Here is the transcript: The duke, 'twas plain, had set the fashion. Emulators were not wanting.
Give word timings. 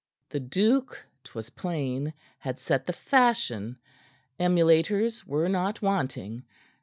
The 0.29 0.39
duke, 0.39 1.05
'twas 1.23 1.51
plain, 1.51 2.15
had 2.39 2.59
set 2.59 2.87
the 2.87 2.93
fashion. 2.93 3.77
Emulators 4.39 5.25
were 5.25 5.47
not 5.47 5.83
wanting. 5.83 6.43